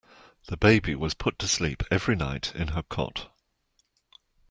The 0.47 0.57
baby 0.57 0.95
was 0.95 1.13
put 1.13 1.37
to 1.37 1.47
sleep 1.47 1.83
every 1.91 2.15
night 2.15 2.55
in 2.55 2.69
her 2.69 2.81
cot 2.81 3.29